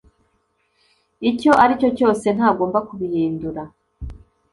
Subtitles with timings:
[1.29, 3.63] icyo aricyo cyose ntagomba kubihindura